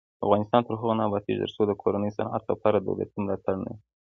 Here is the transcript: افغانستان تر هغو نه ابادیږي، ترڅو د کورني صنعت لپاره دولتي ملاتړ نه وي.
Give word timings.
افغانستان 0.25 0.61
تر 0.65 0.73
هغو 0.79 0.93
نه 0.99 1.03
ابادیږي، 1.07 1.39
ترڅو 1.43 1.61
د 1.67 1.71
کورني 1.81 2.09
صنعت 2.17 2.43
لپاره 2.51 2.77
دولتي 2.79 3.17
ملاتړ 3.21 3.55
نه 3.65 3.69
وي. 3.75 3.79